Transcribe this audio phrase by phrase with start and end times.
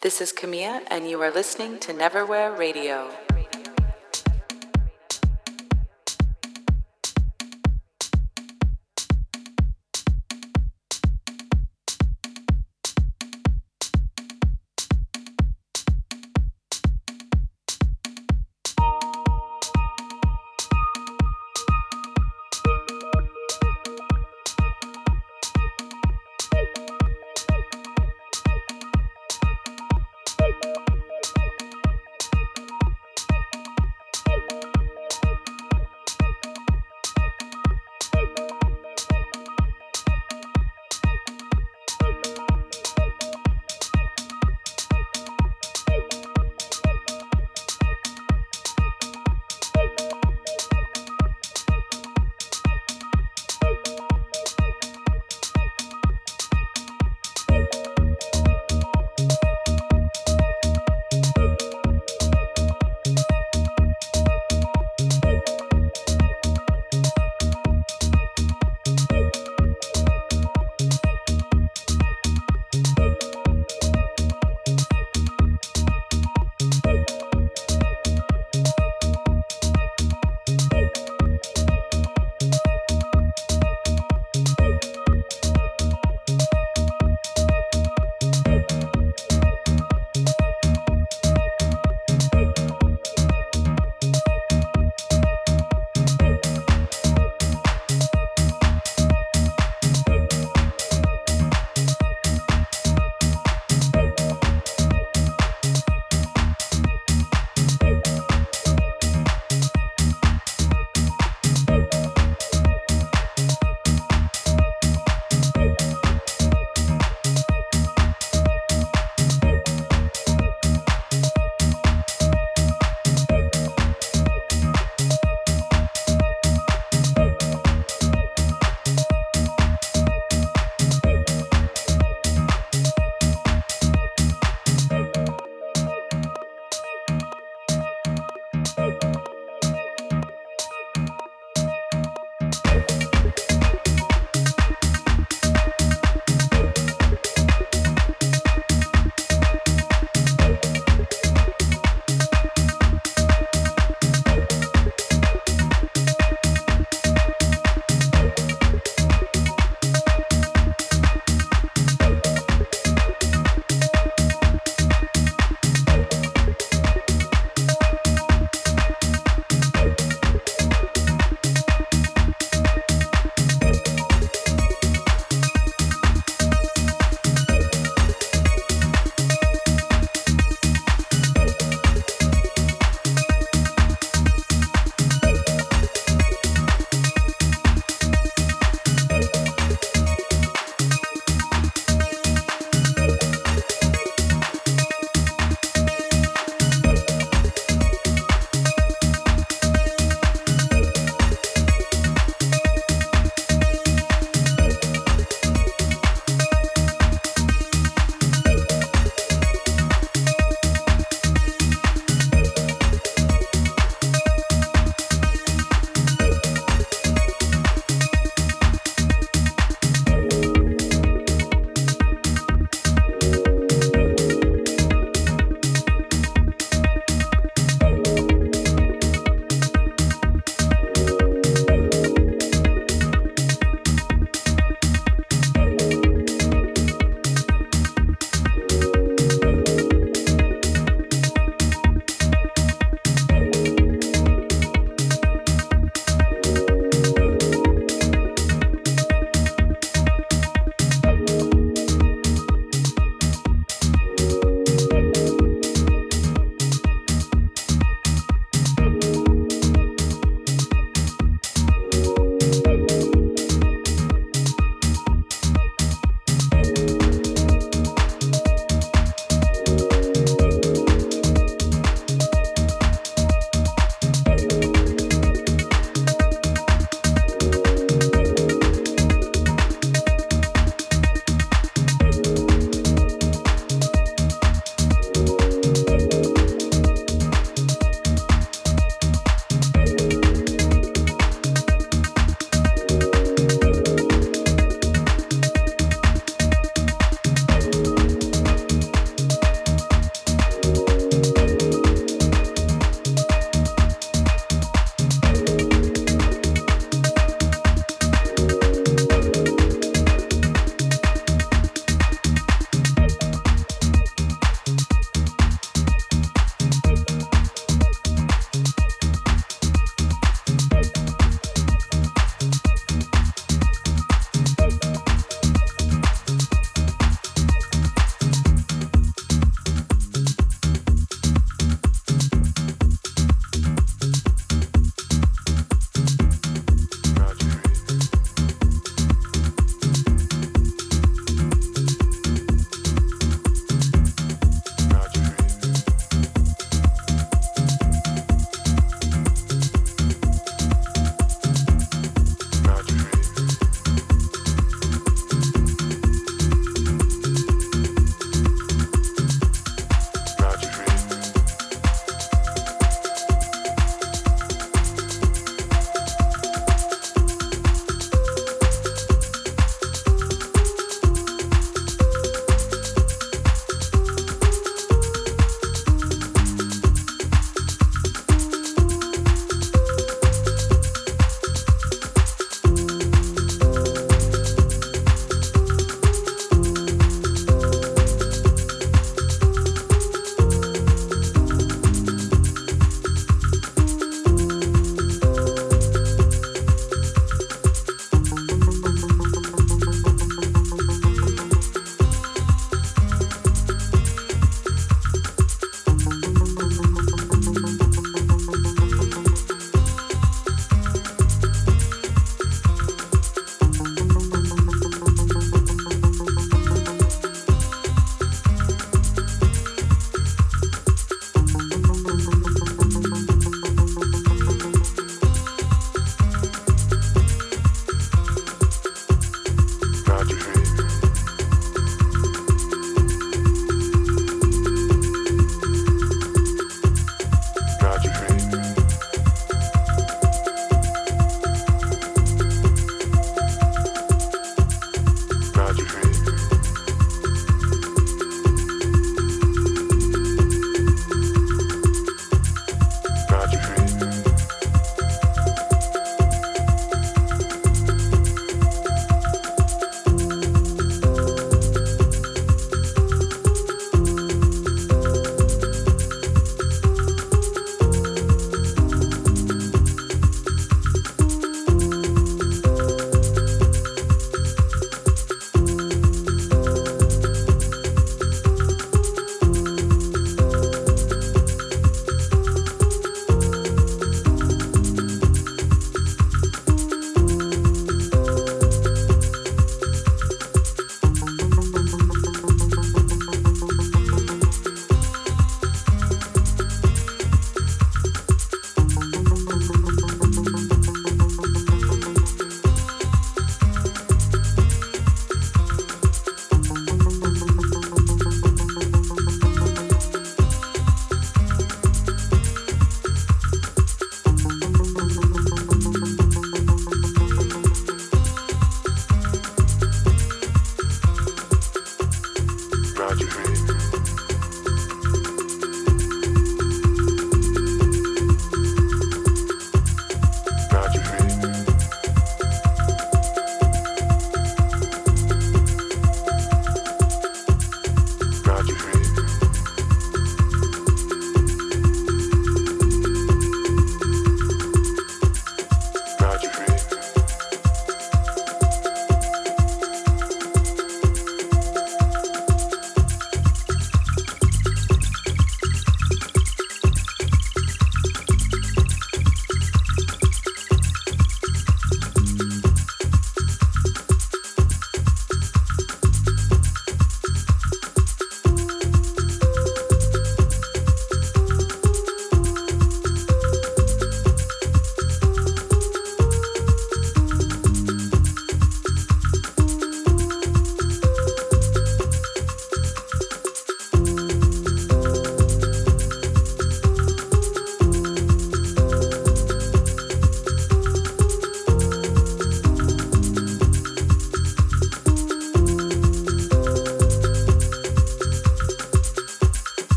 [0.00, 3.10] This is Camilla, and you are listening to Neverwhere Radio.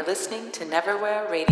[0.00, 1.49] Are listening to Neverwhere Radio.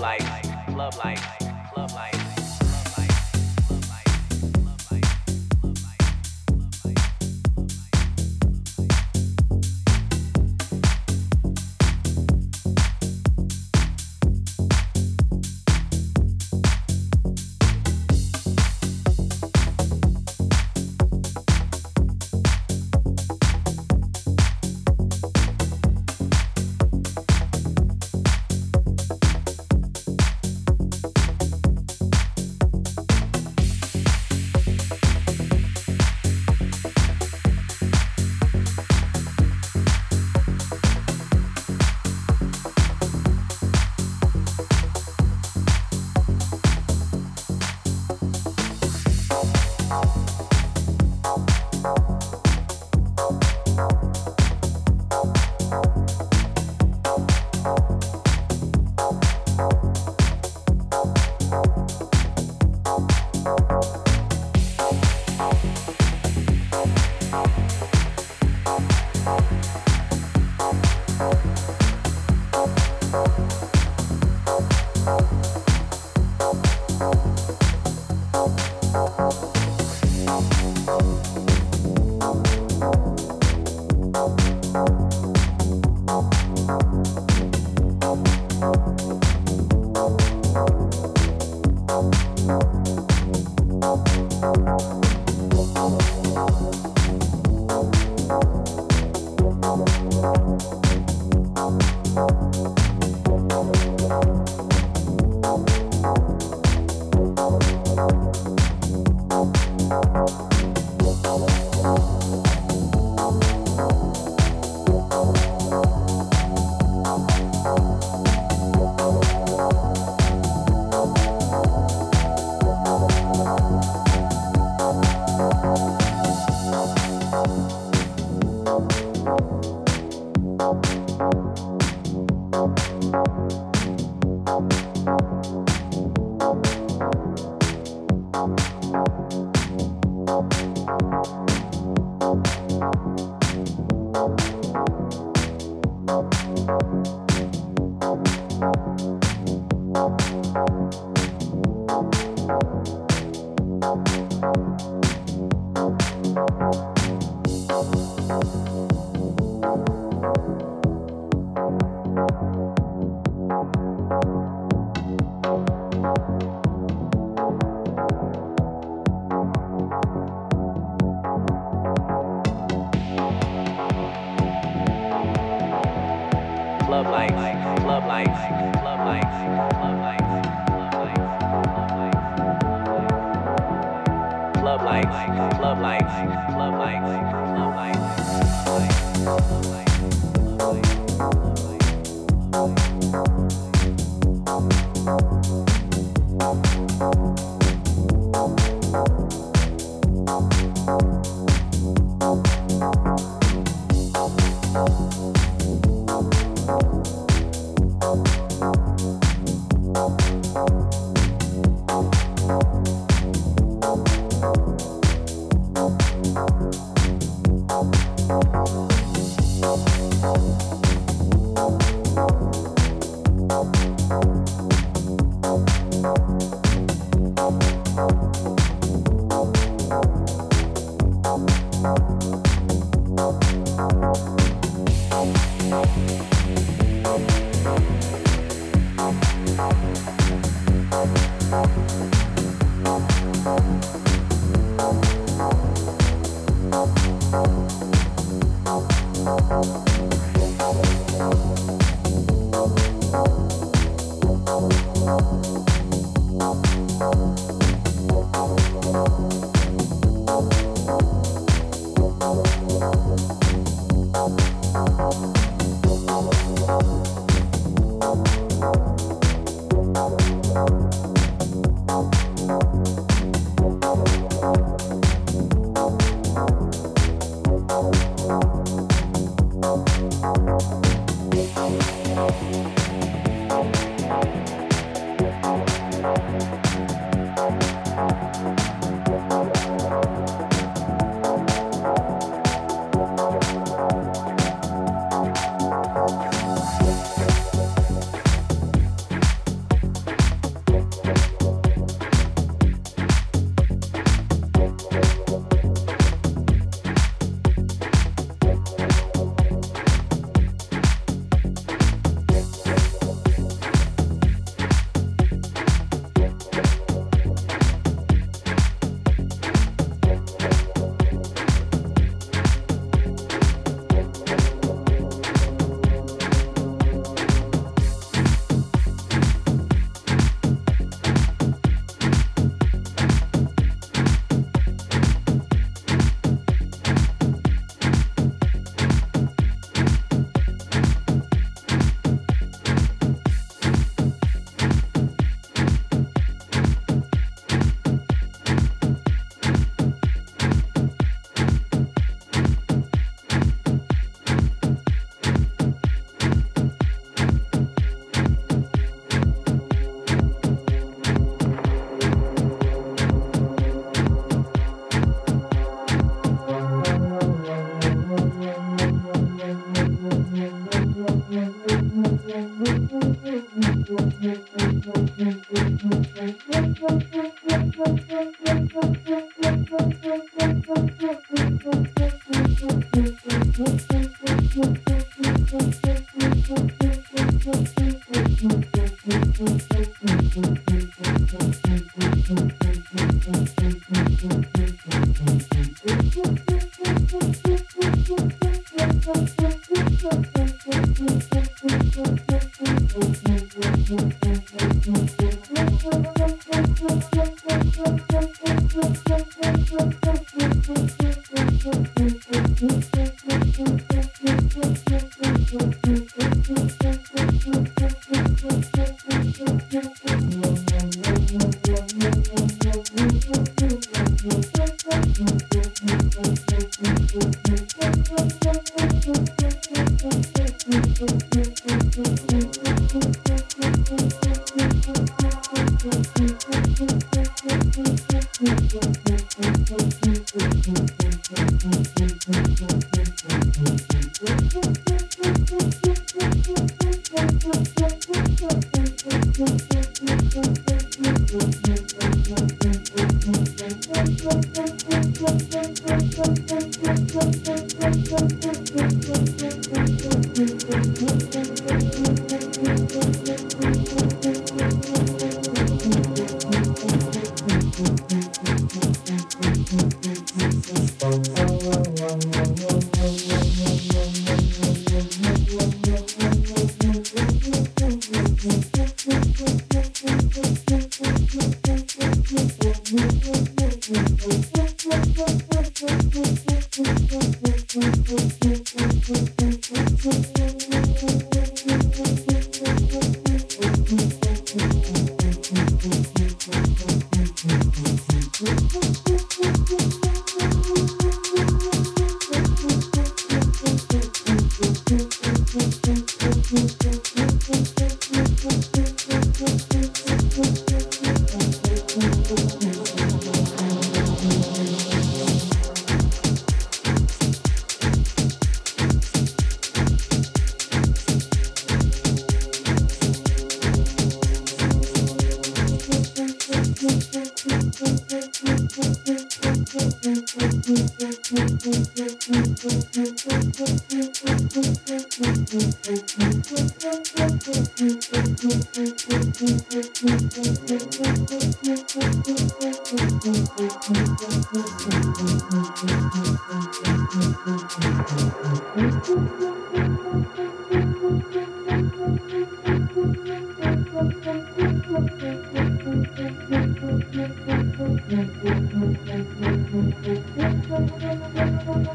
[0.00, 0.23] like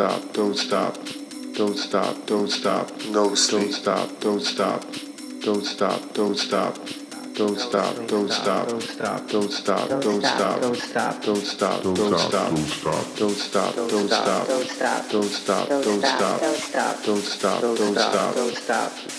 [0.00, 0.32] No sleep.
[0.32, 0.96] Don't stop,
[1.54, 4.84] don't stop, don't stop, don't stop.
[5.42, 6.76] Don't stop, don't stop, don't stop,
[7.34, 13.12] don't stop, don't stop, stop, don't stop, don't stop, don't stop, don't stop, don't stop,
[13.16, 16.40] don't stop, don't stop, don't stop, don't stop,
[17.04, 19.09] don't stop, don't stop, don't stop.